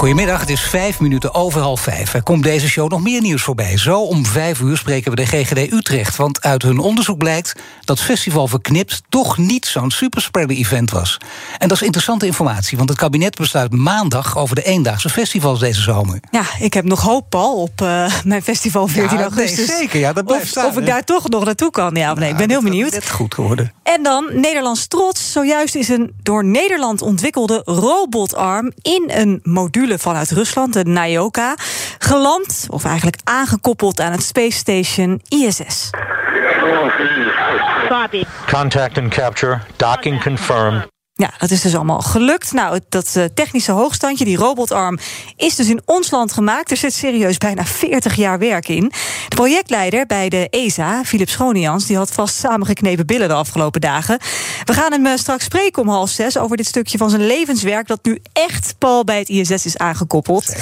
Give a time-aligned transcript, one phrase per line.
[0.00, 2.14] Goedemiddag, het is vijf minuten over half vijf.
[2.14, 3.78] Er komt deze show nog meer nieuws voorbij.
[3.78, 6.16] Zo om vijf uur spreken we de GGD Utrecht.
[6.16, 7.52] Want uit hun onderzoek blijkt
[7.84, 9.02] dat Festival Verknipt...
[9.08, 11.18] toch niet zo'n superspreader-event was.
[11.58, 14.38] En dat is interessante informatie, want het kabinet besluit maandag...
[14.38, 16.20] over de eendaagse festivals deze zomer.
[16.30, 19.68] Ja, ik heb nog hoop, Paul, op uh, mijn festival 14 ja, augustus.
[19.68, 21.94] Nee, zeker, ja, dat blijft of, staan, of ik daar toch nog naartoe kan.
[21.94, 22.94] Ja, nee, ik ben heel benieuwd.
[22.94, 23.72] Het goed geworden.
[23.82, 25.32] En dan Nederlands trots.
[25.32, 28.72] Zojuist is een door Nederland ontwikkelde robotarm...
[28.82, 31.54] in een module vanuit Rusland, de Nayoka,
[31.98, 35.90] geland, of eigenlijk aangekoppeld aan het Space Station ISS.
[38.46, 40.99] Contact and capture, docking confirmed.
[41.20, 42.52] Ja, dat is dus allemaal gelukt.
[42.52, 44.98] Nou, dat uh, technische hoogstandje, die robotarm,
[45.36, 46.70] is dus in ons land gemaakt.
[46.70, 48.92] Er zit serieus bijna 40 jaar werk in.
[49.28, 54.18] De projectleider bij de ESA, Philip Schonians, die had vast samengeknepen billen de afgelopen dagen.
[54.64, 57.86] We gaan hem uh, straks spreken om half zes over dit stukje van zijn levenswerk,
[57.86, 60.56] dat nu echt pal bij het ISS is aangekoppeld.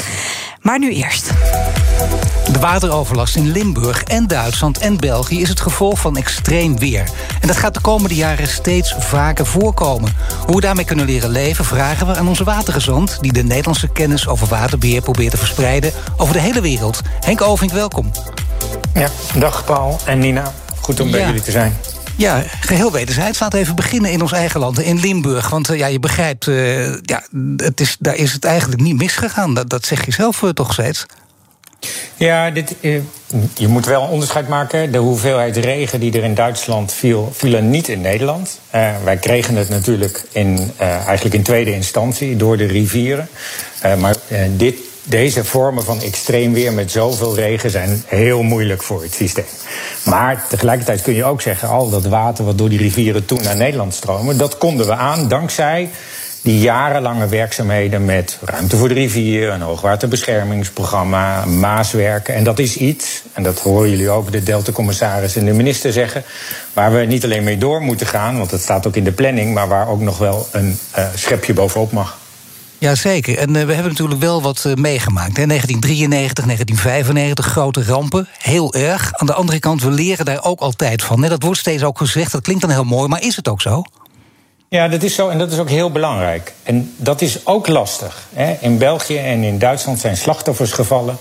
[0.61, 1.31] Maar nu eerst.
[2.53, 7.09] De wateroverlast in Limburg en Duitsland en België is het gevolg van extreem weer.
[7.41, 10.17] En dat gaat de komende jaren steeds vaker voorkomen.
[10.47, 13.19] Hoe we daarmee kunnen leren leven, vragen we aan onze watergezant...
[13.21, 17.01] die de Nederlandse kennis over waterbeheer probeert te verspreiden over de hele wereld.
[17.21, 18.11] Henk Ovink, welkom.
[18.95, 20.53] Ja, dag Paul en Nina.
[20.81, 21.77] Goed om bij jullie te zijn.
[22.17, 23.39] Ja, geheel wederzijds.
[23.39, 25.49] Laten we even beginnen in ons eigen land, in Limburg.
[25.49, 27.23] Want eh, ja, je begrijpt, eh, ja,
[27.57, 29.55] het is, daar is het eigenlijk niet misgegaan.
[29.55, 31.07] Dat, dat zeg je zelf eh, toch steeds?
[32.19, 33.01] Ja, dit, eh,
[33.55, 34.93] je moet wel een onderscheid maken.
[34.93, 38.61] De hoeveelheid regen die er in Duitsland viel, viel niet in Nederland.
[38.71, 43.29] Eh, wij kregen het natuurlijk in, eh, eigenlijk in tweede instantie door de rivieren.
[43.99, 44.17] Maar
[44.57, 49.45] dit, deze vormen van extreem weer met zoveel regen zijn heel moeilijk voor het systeem.
[50.05, 53.57] Maar tegelijkertijd kun je ook zeggen, al dat water wat door die rivieren toen naar
[53.57, 55.91] Nederland stromen, dat konden we aan dankzij
[56.43, 62.35] die jarenlange werkzaamheden met ruimte voor de rivier, een hoogwaterbeschermingsprogramma, maaswerken.
[62.35, 66.25] En dat is iets, en dat horen jullie ook de Delta-commissaris en de minister zeggen,
[66.73, 69.55] waar we niet alleen mee door moeten gaan, want dat staat ook in de planning,
[69.55, 72.19] maar waar ook nog wel een eh, schepje bovenop mag.
[72.79, 73.39] Jazeker.
[73.39, 75.37] En eh, we hebben natuurlijk wel wat eh, meegemaakt.
[75.37, 75.47] Hè?
[75.47, 78.29] 1993, 1995, grote rampen.
[78.39, 79.13] Heel erg.
[79.13, 81.23] Aan de andere kant, we leren daar ook altijd van.
[81.23, 81.29] Hè?
[81.29, 83.83] Dat wordt steeds ook gezegd, dat klinkt dan heel mooi, maar is het ook zo?
[84.71, 86.53] Ja, dat is zo en dat is ook heel belangrijk.
[86.63, 88.27] En dat is ook lastig.
[88.35, 88.57] Hè.
[88.61, 91.17] In België en in Duitsland zijn slachtoffers gevallen.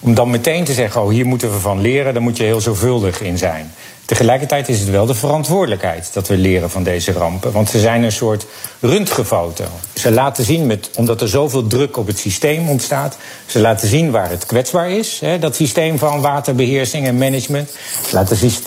[0.00, 2.60] Om dan meteen te zeggen, oh, hier moeten we van leren, daar moet je heel
[2.60, 3.72] zorgvuldig in zijn.
[4.04, 7.52] Tegelijkertijd is het wel de verantwoordelijkheid dat we leren van deze rampen.
[7.52, 8.46] Want ze zijn een soort
[8.80, 9.64] röntgenfoto.
[9.94, 13.16] Ze laten zien, met, omdat er zoveel druk op het systeem ontstaat...
[13.46, 17.70] ze laten zien waar het kwetsbaar is, hè, dat systeem van waterbeheersing en management.
[18.08, 18.58] Ze laten zie-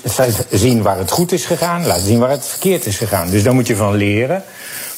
[0.51, 3.29] zien waar het goed is gegaan, laten zien waar het verkeerd is gegaan.
[3.29, 4.43] Dus daar moet je van leren.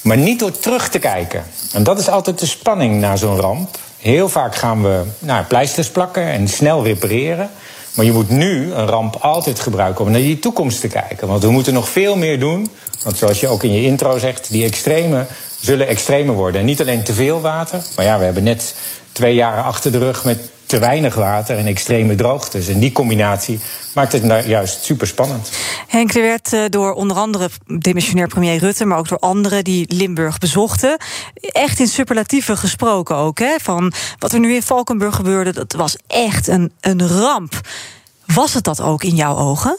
[0.02, 1.44] Maar niet door terug te kijken.
[1.74, 3.78] En dat is altijd de spanning na zo'n ramp.
[3.98, 7.50] Heel vaak gaan we nou, pleisters plakken en snel repareren.
[7.98, 11.28] Maar je moet nu een ramp altijd gebruiken om naar die toekomst te kijken.
[11.28, 12.70] Want we moeten nog veel meer doen.
[13.04, 15.26] Want zoals je ook in je intro zegt, die extreme
[15.62, 16.60] zullen extremer worden.
[16.60, 17.82] En niet alleen te veel water.
[17.96, 18.76] Maar ja, we hebben net
[19.18, 22.68] twee jaren achter de rug met te weinig water en extreme droogtes.
[22.68, 23.60] En die combinatie
[23.94, 25.50] maakt het nou juist super spannend.
[25.88, 29.94] Henk, er werd eh, door onder andere demissionair premier Rutte, maar ook door anderen die
[29.94, 30.98] Limburg bezochten,
[31.34, 33.40] echt in superlatieven gesproken ook.
[33.40, 33.56] Hè?
[33.62, 37.62] Van wat er nu in Valkenburg gebeurde, dat was echt een, een ramp.
[38.26, 39.78] Was het dat ook in jouw ogen?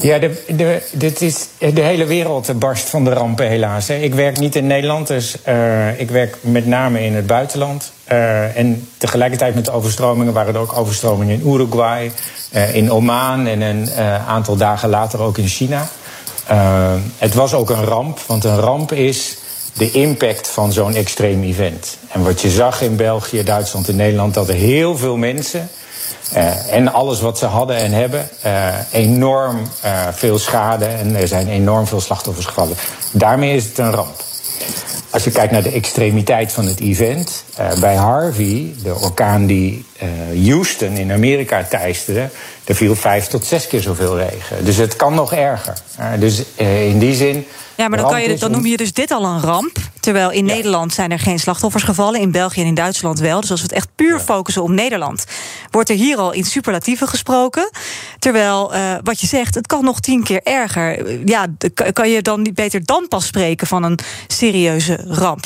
[0.00, 3.90] Ja, de, de, dit is, de hele wereld barst van de rampen helaas.
[3.90, 7.92] Ik werk niet in Nederland, dus eh, ik werk met name in het buitenland.
[8.04, 12.12] Eh, en tegelijkertijd met de overstromingen waren er ook overstromingen in Uruguay,
[12.50, 13.90] eh, in Oman en een
[14.26, 15.88] aantal dagen later ook in China.
[17.18, 19.36] Het was ook een ramp, want een ramp is
[19.72, 21.96] de impact van zo'n extreem event.
[22.08, 25.68] En wat je zag in België, Duitsland en Nederland, dat er heel veel mensen
[26.32, 31.28] eh, en alles wat ze hadden en hebben, eh, enorm eh, veel schade en er
[31.28, 32.76] zijn enorm veel slachtoffers gevallen.
[33.12, 34.24] Daarmee is het een ramp.
[35.10, 37.44] Als je kijkt naar de extremiteit van het event,
[37.80, 39.84] bij Harvey, de orkaan die
[40.44, 42.30] Houston in Amerika teisterde,
[42.64, 44.64] er viel vijf tot zes keer zoveel regen.
[44.64, 45.74] Dus het kan nog erger.
[45.96, 47.46] Eh, dus eh, in die zin.
[47.74, 49.78] Ja, maar dan, kan je, dan noem je dus dit al een ramp.
[50.00, 52.20] Terwijl in Nederland zijn er geen slachtoffers gevallen.
[52.20, 53.40] In België en in Duitsland wel.
[53.40, 55.24] Dus als we het echt puur focussen op Nederland...
[55.70, 57.70] wordt er hier al in superlatieven gesproken.
[58.18, 61.18] Terwijl, eh, wat je zegt, het kan nog tien keer erger.
[61.28, 61.46] Ja,
[61.92, 65.44] kan je dan niet beter dan pas spreken van een serieuze ramp?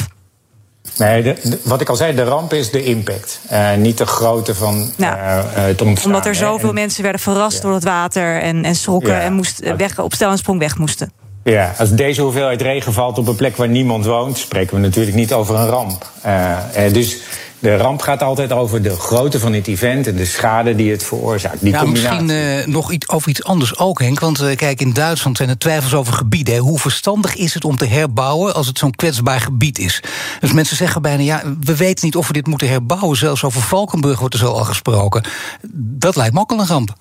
[1.00, 3.40] Nee, de- de- wat ik al zei, de ramp is de impact.
[3.48, 5.16] Eh, niet de grootte van Ja.
[5.16, 6.10] eh, eh, het ontstaan.
[6.12, 8.40] Omdat er zoveel En- mensen werden verrast door het water...
[8.40, 9.20] en, en schrokken Ja.
[9.20, 11.12] en moest, weg, op stel en sprong weg moesten.
[11.44, 15.16] Ja, als deze hoeveelheid regen valt op een plek waar niemand woont, spreken we natuurlijk
[15.16, 16.06] niet over een ramp.
[16.26, 16.56] Uh,
[16.92, 17.16] dus
[17.60, 21.04] de ramp gaat altijd over de grootte van het event en de schade die het
[21.04, 21.60] veroorzaakt.
[21.60, 24.20] Die ja, misschien uh, nog iets, over iets anders ook, Henk.
[24.20, 26.58] Want uh, kijk, in Duitsland zijn er twijfels over gebieden.
[26.58, 30.02] Hoe verstandig is het om te herbouwen als het zo'n kwetsbaar gebied is?
[30.40, 33.16] Dus mensen zeggen bijna, ja, we weten niet of we dit moeten herbouwen.
[33.16, 35.24] Zelfs over Valkenburg wordt er zo al gesproken.
[35.72, 36.94] Dat lijkt me ook al een ramp.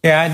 [0.00, 0.30] Ja,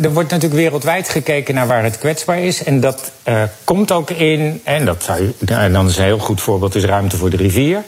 [0.00, 2.64] er wordt natuurlijk wereldwijd gekeken naar waar het kwetsbaar is.
[2.64, 6.74] En dat uh, komt ook in, en dat zou, dan is een heel goed voorbeeld,
[6.74, 7.82] is ruimte voor de rivier.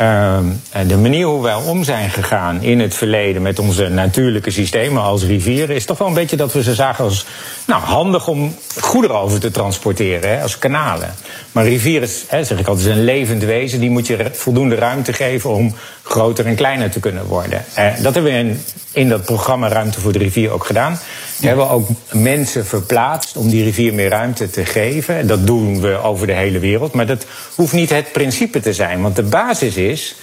[0.00, 0.38] Uh,
[0.86, 5.24] de manier hoe wij om zijn gegaan in het verleden met onze natuurlijke systemen als
[5.24, 7.26] rivieren, is toch wel een beetje dat we ze zagen als
[7.66, 11.14] nou, handig om goederen over te transporteren, hè, als kanalen.
[11.52, 13.80] Maar rivieren, hè, zeg ik altijd, is een levend wezen.
[13.80, 17.64] Die moet je voldoende ruimte geven om groter en kleiner te kunnen worden.
[17.78, 18.62] Uh, dat hebben we in,
[18.98, 20.98] in dat programma Ruimte voor de Rivier ook gedaan.
[21.36, 25.26] We hebben ook mensen verplaatst om die rivier meer ruimte te geven.
[25.26, 26.92] Dat doen we over de hele wereld.
[26.92, 29.02] Maar dat hoeft niet het principe te zijn.
[29.02, 30.16] Want de basis is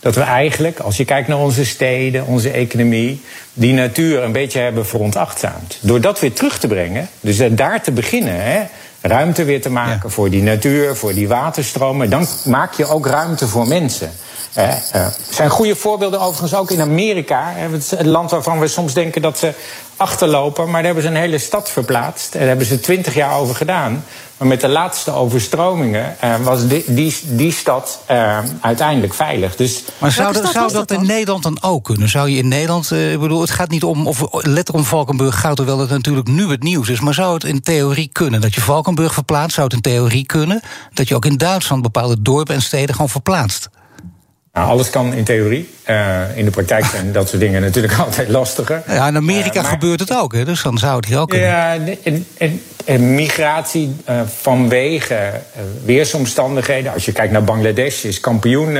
[0.00, 3.20] dat we eigenlijk, als je kijkt naar onze steden, onze economie,
[3.52, 5.78] die natuur een beetje hebben veronachtzaamd.
[5.80, 8.62] Door dat weer terug te brengen, dus daar te beginnen, hè,
[9.06, 10.08] ruimte weer te maken ja.
[10.08, 14.10] voor die natuur, voor die waterstromen, dan maak je ook ruimte voor mensen.
[14.56, 17.52] Er uh, zijn goede voorbeelden overigens ook in Amerika.
[17.54, 19.52] Het land waarvan we soms denken dat ze
[19.96, 20.64] achterlopen.
[20.64, 22.32] Maar daar hebben ze een hele stad verplaatst.
[22.32, 24.04] En daar hebben ze twintig jaar over gedaan.
[24.36, 29.56] Maar met de laatste overstromingen uh, was die, die, die stad uh, uiteindelijk veilig.
[29.56, 32.08] Dus maar zou, dat, zou dat, in Nederland dan ook kunnen?
[32.08, 35.40] Zou je in Nederland, uh, ik bedoel, het gaat niet om, of letter om Valkenburg
[35.40, 37.00] gaat, hoewel het natuurlijk nu het nieuws is.
[37.00, 39.54] Maar zou het in theorie kunnen dat je Valkenburg verplaatst?
[39.54, 40.60] Zou het in theorie kunnen
[40.92, 43.68] dat je ook in Duitsland bepaalde dorpen en steden gewoon verplaatst?
[44.56, 45.68] Nou, alles kan in theorie.
[45.88, 48.82] Uh, in de praktijk zijn dat soort dingen natuurlijk altijd lastiger.
[48.86, 50.44] Ja, in Amerika uh, maar, gebeurt het ook, hè?
[50.44, 51.48] dus dan zou het hier ook kunnen.
[51.48, 55.32] Ja, en, en, en migratie uh, vanwege
[55.84, 56.92] weersomstandigheden.
[56.92, 58.78] Als je kijkt naar Bangladesh, is kampioen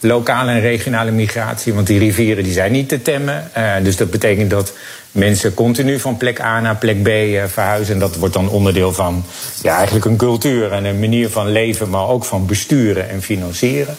[0.00, 1.74] lokale en regionale migratie.
[1.74, 3.50] Want die rivieren die zijn niet te temmen.
[3.82, 4.72] dus dat betekent dat
[5.12, 7.08] mensen continu van plek A naar plek B
[7.50, 7.94] verhuizen.
[7.94, 9.24] En dat wordt dan onderdeel van
[9.62, 13.96] ja, eigenlijk een cultuur en een manier van leven, maar ook van besturen en financieren.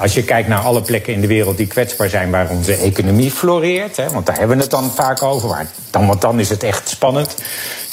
[0.00, 3.30] Als je kijkt naar alle plekken in de wereld die kwetsbaar zijn waar onze economie
[3.30, 6.48] floreert, hè, want daar hebben we het dan vaak over, maar dan, want dan is
[6.48, 7.34] het echt spannend,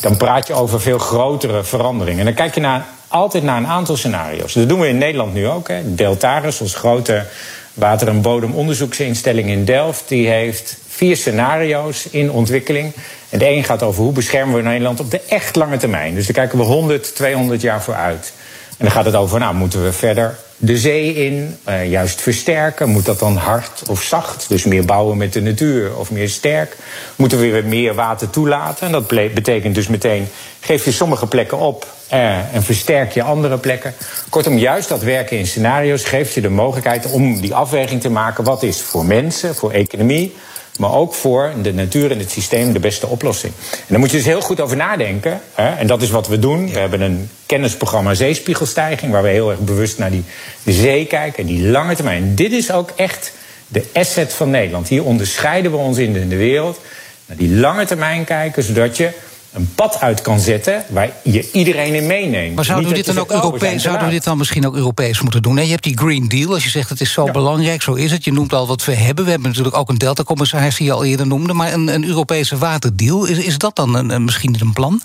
[0.01, 2.19] dan praat je over veel grotere veranderingen.
[2.19, 4.54] En dan kijk je naar, altijd naar een aantal scenario's.
[4.54, 5.68] Dat doen we in Nederland nu ook.
[5.68, 5.95] Hè.
[5.95, 7.25] Deltaris, ons grote
[7.74, 12.94] water- en bodemonderzoeksinstelling in Delft, die heeft vier scenario's in ontwikkeling.
[13.30, 16.16] En de een gaat over hoe beschermen we Nederland op de echt lange termijn.
[16.16, 18.33] Dus daar kijken we 100, 200 jaar vooruit.
[18.77, 22.89] En dan gaat het over, nou, moeten we verder de zee in, uh, juist versterken?
[22.89, 24.45] Moet dat dan hard of zacht?
[24.49, 26.77] Dus meer bouwen met de natuur of meer sterk?
[27.15, 28.85] Moeten we weer meer water toelaten?
[28.85, 30.27] En dat betekent dus meteen,
[30.59, 33.93] geef je sommige plekken op uh, en versterk je andere plekken.
[34.29, 38.43] Kortom, juist dat werken in scenario's geeft je de mogelijkheid om die afweging te maken.
[38.43, 40.35] Wat is voor mensen, voor economie,
[40.80, 43.54] maar ook voor de natuur en het systeem de beste oplossing.
[43.72, 45.42] En daar moet je dus heel goed over nadenken.
[45.54, 45.69] Hè?
[45.75, 46.72] En dat is wat we doen.
[46.72, 50.24] We hebben een kennisprogramma Zeespiegelstijging, waar we heel erg bewust naar die
[50.63, 52.36] de zee kijken en die lange termijn.
[52.36, 53.31] Dit is ook echt
[53.68, 54.88] de asset van Nederland.
[54.88, 56.80] Hier onderscheiden we ons in de wereld.
[57.25, 59.10] Naar die lange termijn kijken, zodat je
[59.55, 62.55] een pad uit kan zetten waar je iedereen in meeneemt.
[62.55, 65.41] Maar zouden we dit dan ook Europees, zouden we dit dan misschien ook Europees moeten
[65.41, 65.55] doen?
[65.55, 67.31] je hebt die Green Deal, als je zegt het is zo ja.
[67.31, 68.24] belangrijk, zo is het.
[68.24, 69.24] Je noemt al wat we hebben.
[69.24, 72.57] We hebben natuurlijk ook een Delta-commissaris die je al eerder noemde, maar een, een Europese
[72.57, 75.01] waterdeal, is, is dat dan een, een, misschien een plan?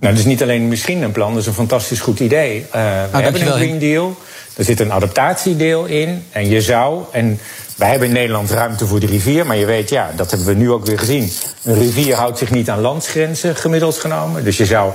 [0.00, 2.58] Nou, dat is niet alleen misschien een plan, dat is een fantastisch goed idee.
[2.58, 4.16] Uh, we ah, hebben een Green Deal,
[4.56, 6.24] er zit een adaptatiedeel in.
[6.30, 7.40] En je zou, en
[7.76, 10.54] wij hebben in Nederland ruimte voor de rivier, maar je weet, ja, dat hebben we
[10.54, 11.30] nu ook weer gezien.
[11.62, 14.44] Een rivier houdt zich niet aan landsgrenzen, gemiddeld genomen.
[14.44, 14.92] Dus je zou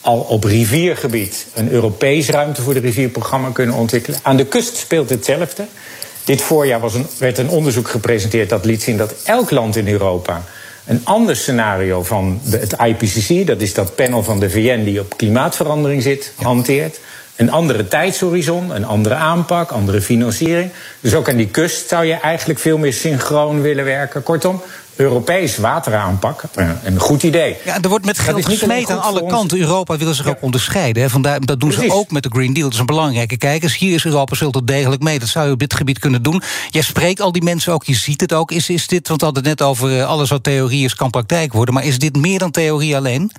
[0.00, 4.18] al op riviergebied een Europees ruimte voor de rivierprogramma kunnen ontwikkelen.
[4.22, 5.66] Aan de kust speelt hetzelfde.
[6.24, 9.88] Dit voorjaar was een, werd een onderzoek gepresenteerd dat liet zien dat elk land in
[9.88, 10.42] Europa
[10.86, 15.16] een ander scenario van het IPCC, dat is dat panel van de VN die op
[15.16, 17.00] klimaatverandering zit, hanteert.
[17.40, 20.70] Een andere tijdshorizon, een andere aanpak, andere financiering.
[21.00, 24.22] Dus ook aan die kust zou je eigenlijk veel meer synchroon willen werken.
[24.22, 24.62] Kortom,
[24.96, 26.42] Europees wateraanpak.
[26.84, 27.56] Een goed idee.
[27.64, 29.58] Ja, er wordt met geld gesmeed aan alle kanten.
[29.58, 30.30] Europa wil zich ja.
[30.30, 31.02] ook onderscheiden.
[31.02, 31.10] Hè.
[31.10, 31.90] Vandaar, dat doen Precies.
[31.90, 32.64] ze ook met de Green Deal.
[32.64, 33.78] Dat is een belangrijke kijkers.
[33.78, 35.18] Hier is Europa zult er degelijk mee.
[35.18, 36.42] Dat zou je op dit gebied kunnen doen.
[36.70, 38.50] Jij spreekt al die mensen ook, je ziet het ook.
[38.50, 41.52] Is, is dit, want we hadden het net over alles wat theorie is, kan praktijk
[41.52, 41.74] worden.
[41.74, 43.32] Maar is dit meer dan theorie alleen?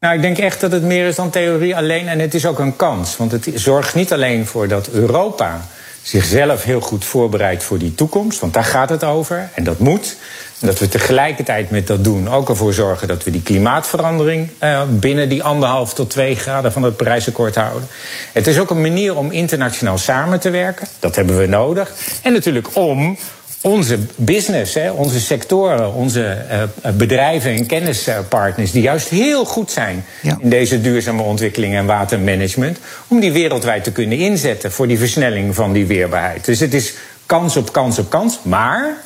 [0.00, 2.08] Nou, ik denk echt dat het meer is dan theorie alleen.
[2.08, 3.16] En het is ook een kans.
[3.16, 5.60] Want het zorgt niet alleen voor dat Europa
[6.02, 8.40] zichzelf heel goed voorbereidt voor die toekomst.
[8.40, 9.50] Want daar gaat het over.
[9.54, 10.16] En dat moet.
[10.60, 14.82] En dat we tegelijkertijd met dat doen ook ervoor zorgen dat we die klimaatverandering uh,
[14.88, 17.88] binnen die anderhalf tot twee graden van het Parijsakkoord houden.
[18.32, 20.86] Het is ook een manier om internationaal samen te werken.
[20.98, 21.92] Dat hebben we nodig.
[22.22, 23.18] En natuurlijk om
[23.66, 30.04] onze business, hè, onze sectoren, onze uh, bedrijven en kennispartners, die juist heel goed zijn
[30.22, 30.38] ja.
[30.40, 35.54] in deze duurzame ontwikkeling en watermanagement, om die wereldwijd te kunnen inzetten voor die versnelling
[35.54, 36.44] van die weerbaarheid.
[36.44, 36.94] Dus het is
[37.26, 38.96] kans op kans op kans, maar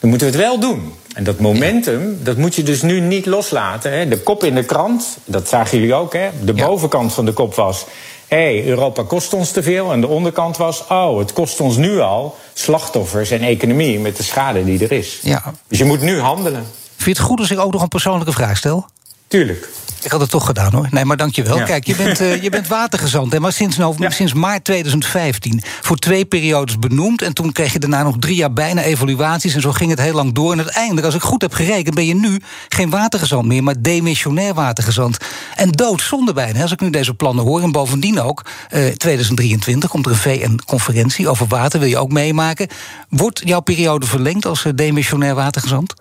[0.00, 0.92] dan moeten we het wel doen.
[1.14, 3.92] En dat momentum, dat moet je dus nu niet loslaten.
[3.92, 4.08] Hè.
[4.08, 6.28] De kop in de krant, dat zagen jullie ook, hè.
[6.42, 7.86] De bovenkant van de kop was
[8.28, 9.92] hé, Europa kost ons te veel.
[9.92, 14.22] En de onderkant was, oh, het kost ons nu al slachtoffers en economie met de
[14.22, 15.18] schade die er is.
[15.22, 15.54] Ja.
[15.68, 16.66] Dus je moet nu handelen.
[16.96, 18.86] Vind je het goed als ik ook nog een persoonlijke vraag stel?
[19.28, 19.68] Tuurlijk.
[20.02, 20.88] Ik had het toch gedaan hoor.
[20.90, 21.56] Nee, maar dankjewel.
[21.56, 21.64] Ja.
[21.64, 23.38] Kijk, je bent, uh, je bent watergezant.
[23.38, 24.10] Maar sinds, nou, ja.
[24.10, 27.22] sinds maart 2015 voor twee periodes benoemd.
[27.22, 29.54] En toen kreeg je daarna nog drie jaar bijna evaluaties.
[29.54, 30.52] En zo ging het heel lang door.
[30.52, 34.54] En uiteindelijk, als ik goed heb gerekend, ben je nu geen watergezant meer, maar demissionair
[34.54, 35.16] watergezant.
[35.56, 36.62] En doodzonde bijna.
[36.62, 37.62] Als ik nu deze plannen hoor.
[37.62, 38.44] En bovendien ook,
[38.74, 41.80] uh, 2023 komt er een VN-conferentie over water.
[41.80, 42.68] Wil je ook meemaken?
[43.08, 45.94] Wordt jouw periode verlengd als uh, demissionair watergezant?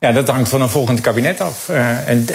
[0.00, 1.68] Ja, dat hangt van een volgend kabinet af.
[1.68, 2.26] Uh, en,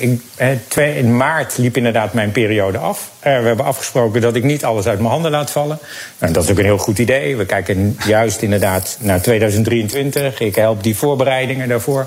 [0.00, 0.22] in,
[0.68, 3.10] twee, in, maart liep inderdaad mijn periode af.
[3.20, 5.78] we hebben afgesproken dat ik niet alles uit mijn handen laat vallen.
[6.18, 7.36] En dat is ook een heel goed idee.
[7.36, 10.40] We kijken juist inderdaad naar 2023.
[10.40, 12.06] Ik help die voorbereidingen daarvoor.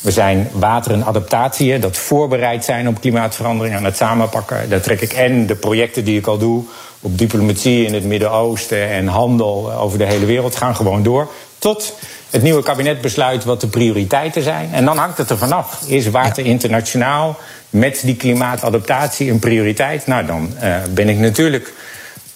[0.00, 4.68] We zijn water en adaptatie, dat voorbereid zijn op klimaatverandering aan het samenpakken.
[4.68, 6.64] Daar trek ik en de projecten die ik al doe
[7.00, 11.28] op diplomatie in het Midden-Oosten en handel over de hele wereld gaan gewoon door.
[11.58, 11.94] Tot
[12.30, 14.68] het nieuwe kabinet besluit wat de prioriteiten zijn.
[14.72, 15.82] En dan hangt het er vanaf.
[15.86, 17.38] Is water internationaal
[17.70, 20.06] met die klimaatadaptatie een prioriteit?
[20.06, 21.72] Nou, dan uh, ben ik natuurlijk.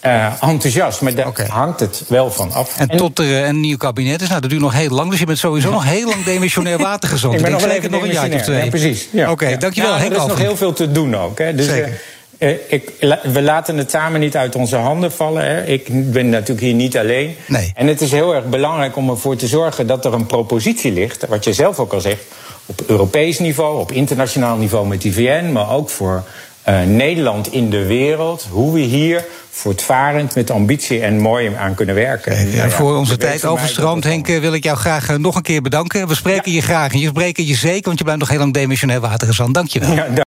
[0.07, 1.47] Uh, enthousiast, maar daar okay.
[1.47, 2.79] hangt het wel van af.
[2.79, 5.11] En, en tot er een nieuw kabinet is, nou, dat duurt nog heel lang.
[5.11, 5.75] Dus je bent sowieso ja.
[5.75, 7.35] nog heel lang demissionair watergezond.
[7.35, 8.65] ik ben nog wel even nog een jaar of twee.
[8.65, 9.09] Ja, precies.
[9.13, 9.23] Ja.
[9.31, 9.91] Oké, okay, dankjewel.
[9.91, 11.39] Ja, er is nog heel veel te doen ook.
[11.39, 11.55] Hè.
[11.55, 12.01] Dus, Zeker.
[12.69, 12.93] Ik,
[13.23, 15.45] we laten het samen niet uit onze handen vallen.
[15.45, 15.65] Hè.
[15.65, 17.37] Ik ben natuurlijk hier niet alleen.
[17.47, 17.73] Nee.
[17.75, 21.27] En het is heel erg belangrijk om ervoor te zorgen dat er een propositie ligt,
[21.27, 22.25] wat je zelf ook al zegt,
[22.67, 26.25] op Europees niveau, op internationaal niveau met die VN, maar ook voor
[26.69, 31.95] uh, Nederland in de wereld, hoe we hier voortvarend met ambitie en mooi aan kunnen
[31.95, 32.51] werken.
[32.51, 36.09] Ja, ja, voor onze tijd overstroomt, Henk, wil ik jou graag nog een keer bedanken.
[36.09, 38.55] We spreken je graag en je spreken je zeker, want je blijft nog heel lang
[38.55, 39.55] demissionair watergezant.
[39.55, 40.11] Dank je wel.